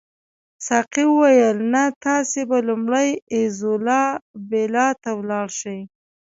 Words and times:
ساقي 0.65 1.03
وویل 1.09 1.57
نه 1.73 1.83
تاسي 2.05 2.41
به 2.49 2.57
لومړی 2.67 3.09
ایزولا 3.35 4.03
بیلا 4.49 4.87
ته 5.01 5.09
ولاړ 5.19 5.47
شئ. 5.59 5.79